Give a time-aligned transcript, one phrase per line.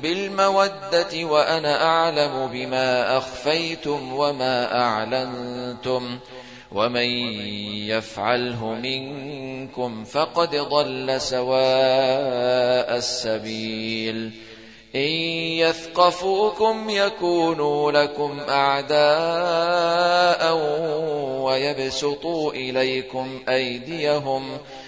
[0.00, 6.18] بالمودة وأنا أعلم بما أخفيتم وما أعلنتم
[6.72, 7.08] ومن
[7.88, 14.32] يفعله منكم فقد ضل سواء السبيل
[14.94, 15.10] إن
[15.60, 18.98] يثقفوكم يكونوا لكم أعداء
[21.42, 24.87] ويبسطوا إليكم أيديهم ويبسطوا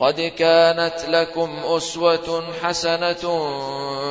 [0.00, 3.50] قد كانت لكم أسوة حسنة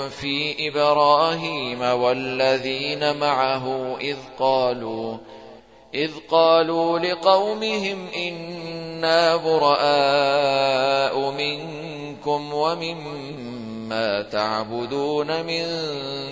[0.09, 5.17] في إبراهيم والذين معه إذ قالوا
[5.93, 15.65] إذ قالوا لقومهم إنا براء منكم ومما تعبدون من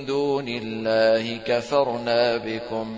[0.05, 2.97] دون الله كفرنا بكم.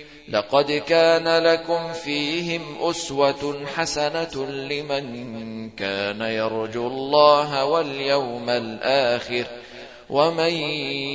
[0.29, 9.45] لقد كان لكم فيهم أسوة حسنة لمن كان يرجو الله واليوم الآخر
[10.09, 10.53] ومن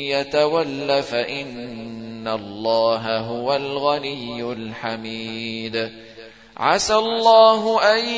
[0.08, 5.90] يتول فإن الله هو الغني الحميد.
[6.56, 8.08] عسى الله أن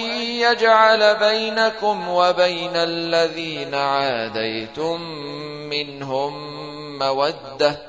[0.41, 5.01] يجعل بينكم وبين الذين عاديتم
[5.71, 6.59] منهم
[6.99, 7.89] مودة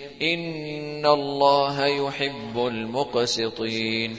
[0.21, 4.17] إن الله يحب المقسطين.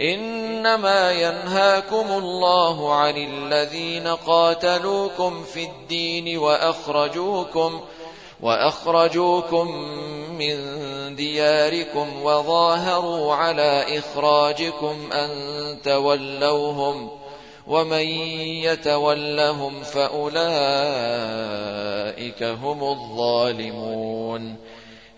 [0.00, 7.80] إنما ينهاكم الله عن الذين قاتلوكم في الدين وأخرجوكم
[8.42, 9.68] وأخرجوكم
[10.38, 10.56] من
[11.16, 15.30] دياركم وظاهروا على إخراجكم أن
[15.84, 17.10] تولوهم
[17.66, 18.06] ومن
[18.66, 20.42] يتولهم فأولئك
[22.42, 24.71] هم الظالمون.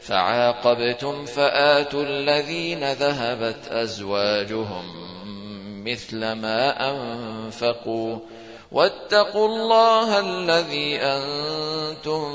[0.00, 4.84] فعاقبتم فآتوا الذين ذهبت أزواجهم
[5.84, 8.18] مثل ما أنفقوا
[8.72, 12.26] واتقوا الله الذي أنتم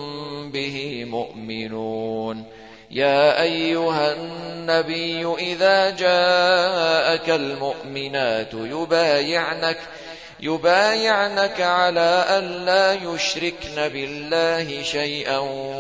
[0.52, 2.44] به مؤمنون
[2.92, 10.05] يا أيها النبي إذا جاءك المؤمنات يبايعنك ۖ
[10.40, 15.38] يبايعنك على أن لا يشركن بالله شيئا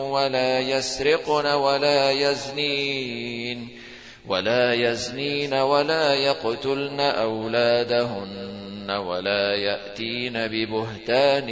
[0.10, 3.69] ولا يسرقن ولا يزنين
[4.28, 8.46] ولا يزنين ولا يقتلن أولادهن
[8.92, 11.50] ولا يأتين ببهتان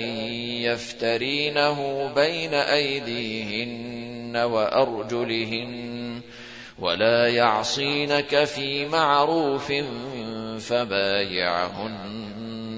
[0.68, 6.22] يفترينه بين أيديهن وأرجلهن
[6.80, 9.72] ولا يعصينك في معروف
[10.60, 12.13] فبايعهن